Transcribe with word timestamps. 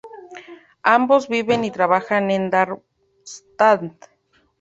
Ambos 0.97 1.27
viven 1.27 1.63
y 1.63 1.69
trabajan 1.69 2.31
en 2.31 2.49
Darmstadt. 2.49 3.91